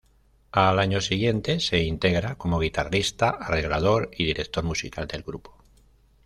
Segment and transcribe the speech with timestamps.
[0.51, 5.59] Al año siguiente se integra como guitarrista, arreglador y director musical del grupo.